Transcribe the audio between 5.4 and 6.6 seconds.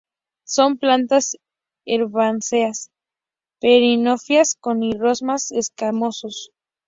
escamosos.